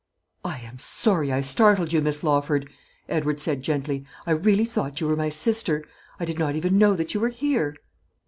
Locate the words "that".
6.95-7.13